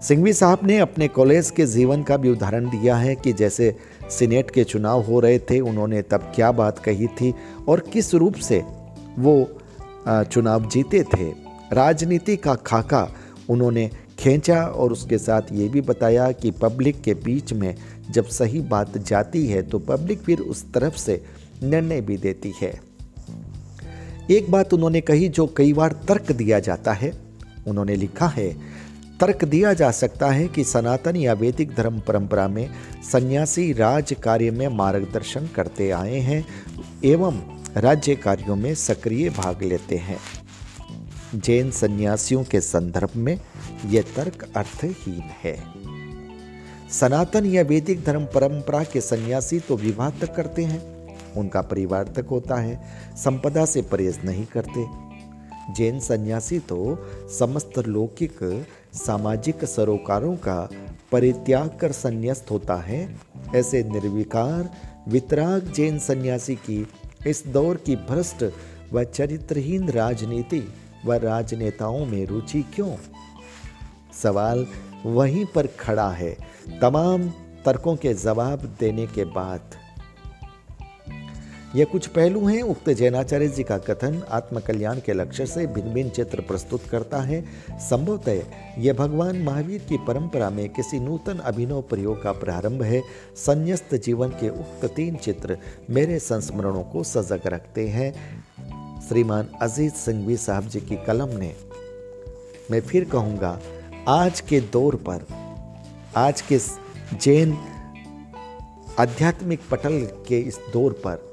सिंघवी 0.00 0.32
साहब 0.32 0.58
ने 0.62 0.78
अपने 0.78 1.08
कॉलेज 1.08 1.50
के 1.50 1.66
जीवन 1.66 2.02
का 2.02 2.16
भी 2.16 2.30
उदाहरण 2.30 2.68
दिया 2.70 2.96
है 2.96 3.14
कि 3.14 3.32
जैसे 3.32 3.74
सीनेट 4.10 4.50
के 4.50 4.64
चुनाव 4.64 5.02
हो 5.02 5.20
रहे 5.20 5.38
थे, 5.40 5.60
उन्होंने 5.60 6.02
तब 6.02 6.32
क्या 6.34 6.52
बात 6.52 6.78
कही 6.78 7.06
थी 7.06 7.34
और 7.68 7.80
किस 7.92 8.14
रूप 8.14 8.34
से 8.34 8.62
वो 9.18 9.60
चुनाव 10.08 10.68
जीते 10.68 11.02
थे। 11.16 11.30
राजनीति 11.72 12.36
का 12.36 12.54
खाका 12.54 13.06
उन्होंने 13.48 13.90
खींचा 14.18 14.62
और 14.62 14.92
उसके 14.92 15.18
साथ 15.18 15.42
ये 15.52 15.68
भी 15.68 15.80
बताया 15.80 16.30
कि 16.32 16.50
पब्लिक 16.50 17.00
के 17.02 17.14
बीच 17.14 17.52
में 17.52 17.74
जब 18.10 18.24
सही 18.24 18.60
बात 18.60 18.98
जाती 18.98 19.46
है 19.46 19.62
तो 19.62 19.78
पब्लिक 19.78 20.18
फिर 20.18 20.40
उस 20.40 20.72
तरफ़ 20.72 20.96
से 20.96 21.22
निर्णय 21.62 22.00
भी 22.00 22.16
देती 22.16 22.52
है। 22.62 22.87
एक 24.30 24.50
बात 24.50 24.74
उन्होंने 24.74 25.00
कही 25.00 25.28
जो 25.28 25.46
कई 25.46 25.72
बार 25.72 25.92
तर्क 26.08 26.32
दिया 26.32 26.58
जाता 26.58 26.92
है। 26.92 27.12
उन्होंने 27.66 27.96
लिखा 27.96 28.26
है, 28.26 28.56
तर्क 29.20 29.44
दिया 29.44 29.72
जा 29.72 29.90
सकता 29.90 30.30
है 30.30 30.48
कि 30.48 30.64
सनातन 30.64 31.16
या 31.16 31.32
वैदिक 31.32 31.74
धर्म 31.74 32.00
परंपरा 32.00 32.48
में 32.48 32.68
सन्यासी 33.12 33.72
राज 33.72 34.12
कार्य 34.12 34.50
में 34.50 34.68
मार्गदर्शन 34.68 35.48
करते 35.56 35.90
आए 35.90 36.18
हैं 36.18 36.44
एवं 37.04 37.40
राज्य 37.76 38.14
कार्यों 38.16 38.56
में 38.56 38.74
सक्रिय 38.74 39.30
भाग 39.30 39.62
लेते 39.62 39.96
हैं। 39.96 40.18
जैन 41.34 41.70
सन्यासियों 41.70 42.44
के 42.44 42.60
संदर्भ 42.60 43.10
में 43.16 43.40
यह 43.86 44.04
तर्क 44.16 44.46
अर्थहीन 44.56 45.22
है। 45.44 45.56
सनातन 46.90 47.46
या 47.46 47.62
वैदिक 47.62 48.04
धर्म 48.04 48.24
परंपरा 48.24 48.84
के 48.84 49.00
सन्यासी 49.00 49.60
तो 49.60 49.76
विवाह 49.76 50.10
तक 50.10 50.34
करते 50.34 50.64
हैं। 50.64 50.97
उनका 51.38 51.62
परिवार 51.62 52.04
तक 52.04 52.26
होता 52.30 52.54
है। 52.54 52.84
संपदा 53.16 53.64
से 53.64 53.82
परहेज 53.82 54.20
नहीं 54.24 54.46
करते। 54.46 55.08
जैन 55.74 56.00
सन्यासी 56.00 56.58
तो 56.58 56.98
समस्त 57.38 57.78
लौकिक, 57.78 58.66
सामाजिक 58.94 59.64
सरोकारों 59.64 60.36
का 60.36 60.68
परित्याग 61.12 61.78
कर 61.80 61.92
संन्यास्त 61.92 62.50
होता 62.50 62.76
है। 62.76 63.20
ऐसे 63.54 63.84
निर्विकार, 63.84 64.70
वितराग 65.08 65.72
जैन 65.76 65.98
सन्यासी 65.98 66.54
की 66.54 66.88
इस 67.26 67.44
दौर 67.46 67.76
की 67.76 67.96
भ्रष्ट 67.96 68.52
व 68.92 69.04
चरित्रहीन 69.04 69.88
राजनीति 69.88 70.72
व 71.04 71.12
राजनेताओं 71.12 72.06
में 72.06 72.26
रुचि 72.26 72.62
क्यों? 72.74 72.96
सवाल 74.22 74.66
वहीं 75.06 75.46
पर 75.54 75.66
खड़ा 75.66 76.10
है। 76.10 76.36
तमाम 76.80 77.28
तर्कों 77.66 77.96
के 77.96 78.14
जवाब 78.14 78.76
देने 78.80 79.06
के 79.06 79.24
बाद। 79.24 79.60
ये 81.76 81.84
कुछ 81.84 82.06
पहलू 82.06 82.46
हैं। 82.46 82.62
उक्त 82.62 82.90
जैनाचार्य 82.90 83.48
जी 83.48 83.62
का 83.62 83.78
कथन 83.78 84.22
आत्मकल्याण 84.30 85.00
के 85.00 85.12
लक्ष्य 85.12 85.46
से 85.46 85.66
भिन्न 85.66 85.92
भिन्न 85.92 86.10
चित्र 86.10 86.40
प्रस्तुत 86.40 86.82
करता 86.82 87.20
है। 87.20 87.44
संभवतः 87.70 88.42
यह 88.78 88.92
भगवान 88.92 89.42
महावीर 89.42 89.84
की 89.88 89.98
परंपरा 89.98 90.50
में 90.50 90.68
किसी 90.68 91.00
नूतन 91.00 91.38
अभिनव 91.38 91.82
प्रयोग 91.82 92.22
का 92.22 92.32
प्रारंभ 92.32 92.82
है। 92.82 93.02
संन्यास्त 93.36 93.94
जीवन 93.94 94.28
के 94.28 94.48
उक्त 94.48 94.84
तीन 94.84 95.16
चित्र 95.16 95.58
मेरे 95.90 96.18
संस्मरणों 96.18 96.82
को 96.82 97.02
सजग 97.02 97.40
रखते 97.46 97.88
हैं। 97.88 98.12
श्रीमान 99.08 99.48
अजीत 99.62 99.92
सिंघवी 99.92 100.36
साहब 100.36 100.68
जी 100.68 100.80
की 100.80 100.96
कलम 100.96 101.28
ने। 101.28 101.54
मैं 102.70 102.80
फिर 102.80 103.04
कहूँगा, 103.04 103.60
आज 104.08 104.40
के 104.40 104.60
दौर 104.60 104.96
पर, 105.08 105.26
आज 106.16 106.40
के 106.40 106.58
जैन 107.14 107.58
आध्यात्मिक 108.98 109.60
पटल 109.70 110.08
के 110.28 110.38
इस 110.38 110.58
दौर 110.72 110.92
पर 110.92 111.27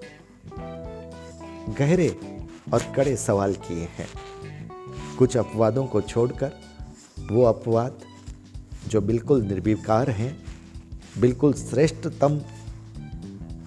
गहरे 1.69 2.09
और 2.73 2.83
कड़े 2.95 3.15
सवाल 3.15 3.53
किए 3.53 3.87
हैं। 3.97 4.07
कुछ 5.17 5.37
अपवादों 5.37 5.85
को 5.85 6.01
छोड़कर, 6.01 6.51
वो 7.31 7.43
अपवाद 7.43 7.99
जो 8.87 9.01
बिल्कुल 9.01 9.41
निर्विकार 9.41 10.09
हैं, 10.09 10.37
बिल्कुल 11.19 11.53
श्रेष्ठतम 11.53 12.39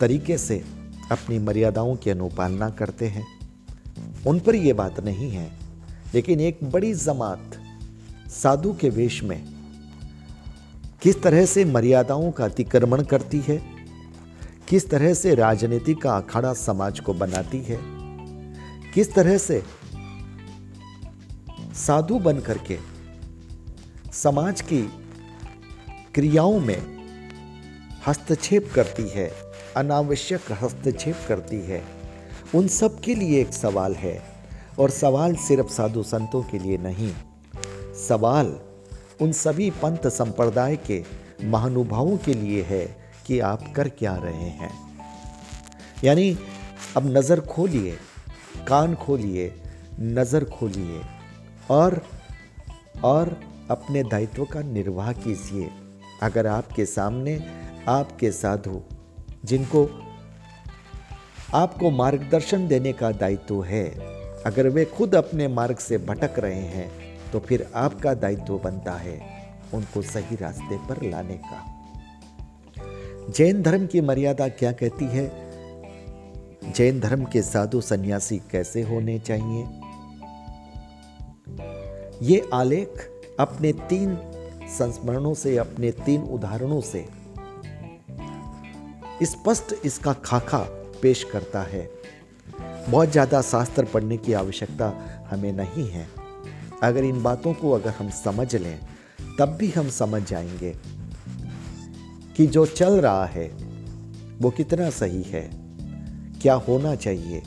तरीके 0.01 0.39
से 0.39 0.65
अपनी 1.13 1.39
मर्यादाओं 1.39 1.97
की 1.97 2.11
अनुपालना 2.11 2.71
करते 2.71 3.07
हैं। 3.07 3.27
उन 4.27 4.41
पर 4.41 4.55
यह 4.55 4.75
बात 4.75 5.01
नहीं 5.01 5.31
है, 5.31 5.53
लेकिन 6.15 6.41
एक 6.41 6.59
बड़ी 6.65 6.95
जमात 6.95 7.61
साधु 8.31 8.73
के 8.73 8.91
वेश 8.91 9.23
में 9.23 9.43
किस 11.03 11.23
तरह 11.23 11.47
से 11.47 11.65
मर्यादाओं 11.65 12.31
का 12.31 12.45
अतिक्रमण 12.45 13.03
करती 13.03 13.39
है 13.39 13.78
किस 14.69 14.91
तरह 14.91 15.15
से 15.15 15.35
राजनीति 15.35 15.95
का 15.95 16.17
अखाड़ा 16.17 16.55
समाज 16.55 17.01
को 17.01 17.15
बनाती 17.15 17.63
है? 17.63 17.79
किस 18.95 19.15
तरह 19.15 19.39
से 19.39 19.63
साधु 21.75 22.19
बन 22.19 22.41
करके 22.41 22.79
समाज 24.13 24.61
की 24.61 24.83
क्रियाओं 26.15 26.61
में 26.61 26.99
हस्तक्षेप 28.07 28.73
करती 28.75 29.09
है, 29.09 29.33
अनावश्यक 29.77 30.41
हस्तक्षेप 30.63 31.17
करती 31.29 31.57
है? 31.57 31.85
उन 32.55 32.69
सब 32.69 33.01
के 33.01 33.15
लिए 33.15 33.41
एक 33.41 33.53
सवाल 33.53 33.95
है, 33.95 34.23
और 34.79 34.91
सवाल 34.91 35.37
सिर्फ़ 35.37 35.69
साधु 35.69 36.03
संतों 36.03 36.43
के 36.43 36.59
लिए 36.59 36.79
नहीं। 36.79 37.13
सवाल 38.09 38.61
उन 39.21 39.33
सभी 39.33 39.71
पंथ 39.71 40.09
संप्रदाय 40.09 40.77
के 40.77 41.05
महानुभावों 41.45 42.17
के 42.17 42.35
लिए 42.35 42.63
है 42.63 43.08
कि 43.29 43.39
आप 43.41 43.73
कर 43.77 43.89
क्या 43.89 44.15
रहे 44.17 44.49
हैं। 44.51 44.71
यानी, 46.05 46.37
अब 46.97 47.07
नज़र 47.07 47.41
खोलिए, 47.41 47.97
कान 48.69 48.95
खोलिए, 48.95 49.53
नज़र 50.01 50.45
खोलिए, 50.45 51.03
और 51.71 52.03
और 53.05 53.37
अपने 53.71 54.03
दायित्व 54.03 54.45
का 54.45 54.61
निर्वाह 54.63 55.13
कीजिए। 55.13 55.71
अगर 56.23 56.47
आपके 56.47 56.85
सामने 56.87 57.39
आपके 57.89 58.31
साधु, 58.33 58.81
जिनको 59.45 59.85
आपको 61.55 61.91
मार्गदर्शन 61.91 62.67
देने 62.69 62.93
का 62.93 63.11
दायित्व 63.13 63.63
है, 63.63 63.85
अगर 64.47 64.69
वे 64.69 64.85
खुद 64.85 65.15
अपने 65.15 65.49
मार्ग 65.49 65.79
से 65.79 65.99
भटक 65.99 66.39
रहे 66.39 66.67
हैं 66.69 66.91
तो 67.33 67.41
फिर 67.41 67.67
आपका 67.77 68.15
दायित्व 68.15 68.59
बनता 68.59 68.93
है 68.93 69.21
उनको 69.75 70.03
सही 70.03 70.37
रास्ते 70.37 70.77
पर 70.89 71.03
लाने 71.03 71.37
का। 71.45 71.65
जैन 73.31 73.63
धर्म 73.63 73.87
की 73.87 74.01
मर्यादा 74.01 74.49
क्या 74.49 74.73
कहती 74.73 75.05
है? 75.05 75.31
जैन 76.73 77.01
धर्म 77.01 77.25
के 77.25 77.43
साधु 77.43 77.81
सन्यासी 77.81 78.39
कैसे 78.39 78.83
होने 78.83 79.19
चाहिए? 79.19 79.69
ये 82.23 82.51
आलेख 82.55 83.11
अपने 83.41 83.73
तीन 83.73 84.19
संस्मरणों 84.79 85.35
से, 85.35 85.57
अपने 85.57 85.91
तीन 85.91 86.23
उदाहरणों 86.23 86.81
से 86.81 87.09
स्पष्ट 89.23 89.73
इस 89.73 89.81
इसका 89.85 90.13
खाका 90.13 90.59
पेश 91.03 91.25
करता 91.25 91.63
है। 91.63 91.91
बहुत 92.89 93.11
ज़्यादा 93.11 93.43
शास्त्र 93.43 93.85
पढ़ने 93.85 94.17
की 94.17 94.33
आवश्यकता 94.33 94.87
हमें 95.31 95.53
नहीं 95.53 95.91
है। 95.91 96.09
अगर 96.83 97.05
इन 97.05 97.23
बातों 97.23 97.55
को 97.55 97.71
अगर 97.71 97.91
हम 97.91 98.11
समझ 98.11 98.57
लें, 98.57 98.81
तब 99.39 99.49
भी 99.49 99.71
हम 99.71 99.89
समझ 99.89 100.29
जाएँगे। 100.29 100.98
कि 102.39 102.47
जो 102.47 102.67
चल 102.67 103.01
रहा 103.01 103.27
है, 103.27 103.49
वो 104.39 104.51
कितना 104.51 104.91
सही 104.91 105.23
है? 105.23 105.51
क्या 106.43 106.55
होना 106.55 106.95
चाहिए, 106.95 107.43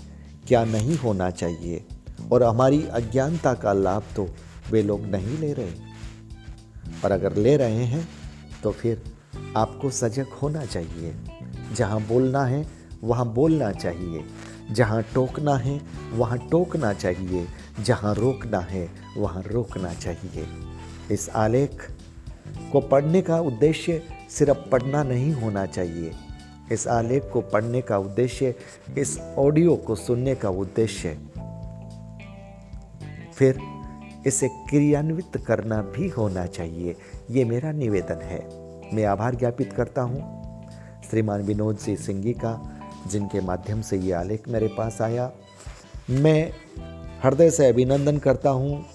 क्या 0.47 0.65
नहीं 0.65 0.97
होना 0.97 1.29
चाहिए? 1.29 1.85
और 2.31 2.43
हमारी 2.43 2.87
अज्ञानता 2.87 3.53
का 3.53 3.73
लाभ 3.73 4.03
तो 4.15 4.35
वे 4.71 4.83
लोग 4.83 5.01
नहीं 5.01 5.37
ले 5.37 5.53
रहे। 5.53 5.71
और 7.05 7.11
अगर 7.11 7.35
ले 7.35 7.57
रहे 7.57 7.83
हैं 7.83 8.09
तो 8.63 8.71
फिर 8.71 9.03
आपको 9.57 9.89
सजग 9.89 10.25
होना 10.41 10.65
चाहिए। 10.65 11.15
जहाँ 11.75 12.01
बोलना 12.01 12.45
है, 12.45 12.67
वहाँ 13.03 13.33
बोलना 13.33 13.71
चाहिए। 13.71 14.25
जहाँ 14.71 15.03
टोकना 15.03 15.55
है, 15.55 15.81
वहाँ 16.11 16.37
टोकना 16.37 16.93
चाहिए। 16.93 17.47
जहाँ 17.83 18.15
रोकना 18.15 18.59
है, 18.59 18.89
वहाँ 19.17 19.43
रोकना 19.47 19.93
चाहिए। 19.93 20.47
इस 21.11 21.29
आलेख 21.29 21.91
को 22.71 22.79
पढ़ने 22.79 23.21
का 23.21 23.39
उद्देश्य 23.39 24.20
सिर्फ़ 24.37 24.69
पढ़ना 24.69 25.03
नहीं 25.03 25.33
होना 25.33 25.65
चाहिए। 25.65 26.11
इस 26.71 26.87
आलेख 26.87 27.29
को 27.33 27.41
पढ़ने 27.41 27.81
का 27.81 27.97
उद्देश्य, 27.97 28.55
इस 28.97 29.19
ऑडियो 29.19 29.75
को 29.75 29.95
सुनने 29.95 30.35
का 30.35 30.49
उद्देश्य 30.49 31.17
फिर 33.35 33.59
इसे 34.27 34.47
क्रियान्वित 34.47 35.37
करना 35.37 35.81
भी 35.81 36.07
होना 36.07 36.45
चाहिए। 36.45 36.95
ये 37.31 37.45
मेरा 37.45 37.71
निवेदन 37.71 38.21
है। 38.21 38.39
मैं 38.95 39.05
आभार 39.05 39.35
ज्ञापित 39.35 39.73
करता 39.73 40.01
हूँ। 40.01 40.41
श्रीमान 41.09 41.41
विनोद 41.41 41.77
सिंह 41.77 41.97
सिंगी 41.97 42.33
का, 42.33 42.81
जिनके 43.07 43.41
माध्यम 43.41 43.81
से 43.81 43.97
ये 43.97 44.11
आलेख 44.11 44.47
मेरे 44.47 44.67
पास 44.67 45.01
आया। 45.01 45.31
मैं 46.09 46.51
हृदय 47.23 47.51
से 47.51 47.67
अभिनंदन 47.67 48.17
करता 48.17 48.49
हूँ। 48.49 48.85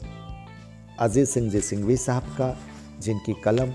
अजीत 1.01 1.29
सिंह 1.29 1.51
जी 1.51 1.61
सिंघवी 1.61 1.97
साहब 1.97 2.23
का, 2.23 2.59
जिनकी 3.01 3.35
कलम 3.45 3.73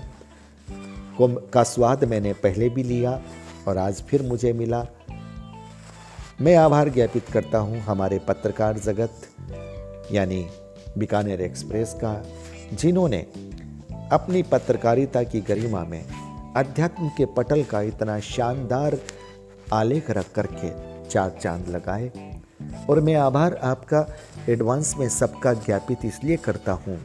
को 1.18 1.28
का 1.28 1.62
स्वाद 1.62 2.04
मैंने 2.04 2.32
पहले 2.32 2.68
भी 2.68 2.82
लिया 2.82 3.22
और 3.68 3.78
आज 3.78 4.02
फिर 4.02 4.22
मुझे 4.22 4.52
मिला। 4.52 4.86
मैं 6.40 6.56
आभार 6.56 6.88
ज्ञापित 6.88 7.28
करता 7.28 7.58
हूँ 7.58 7.78
हमारे 7.78 8.18
पत्रकार 8.18 8.78
जगत, 8.78 9.12
यानी 10.12 10.46
बीकानेर 10.98 11.40
एक्सप्रेस 11.40 11.94
का, 11.94 12.24
जिन्होंने 12.74 13.26
अपनी 14.12 14.42
पत्रकारिता 14.42 15.22
की 15.22 15.40
गरिमा 15.40 15.84
में 15.84 16.04
अध्यात्म 16.56 17.08
के 17.08 17.26
पटल 17.26 17.62
का 17.62 17.80
इतना 17.80 18.20
शानदार 18.20 18.98
आलेख 19.72 20.10
रख 20.10 20.32
करके 20.32 20.70
चार 21.08 21.30
चाँद 21.40 21.68
लगाए। 21.68 22.12
और 22.90 23.00
मैं 23.00 23.14
आभार 23.14 23.54
आपका 23.54 24.06
एडवांस 24.48 24.94
में 24.96 25.08
सबका 25.08 25.52
ज्ञापित 25.52 25.98
इसलिए 26.04 26.36
करता 26.36 26.72
हूँ। 26.72 26.98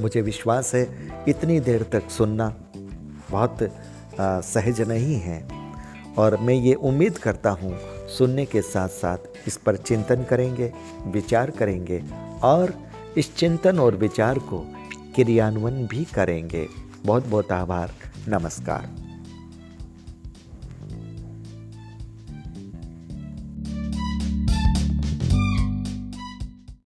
मुझे 0.00 0.20
विश्वास 0.20 0.74
है, 0.74 1.12
इतनी 1.28 1.60
देर 1.60 1.82
तक 1.82 2.10
सुनना 2.10 2.56
बहुत 3.30 3.58
सहज 4.44 4.80
नहीं 4.80 5.20
है। 5.20 5.42
और 6.18 6.36
मैं 6.36 6.54
ये 6.54 6.74
उम्मीद 6.74 7.18
करता 7.18 7.50
हूँ, 7.50 7.76
सुनने 8.08 8.44
के 8.46 8.62
साथ 8.62 8.88
साथ 8.88 9.46
इस 9.46 9.56
पर 9.56 9.76
चिंतन 9.76 10.24
करेंगे, 10.24 10.72
विचार 11.06 11.50
करेंगे 11.50 12.02
और 12.42 12.74
इस 13.18 13.34
चिंतन 13.36 13.78
और 13.78 13.96
विचार 13.96 14.38
को 14.38 14.64
क्रियान्वयन 15.14 15.86
भी 15.86 16.04
करेंगे। 16.04 16.66
बहुत 17.04 17.26
बहुत 17.26 17.52
आभार, 17.52 17.92
नमस्कार। 18.28 19.09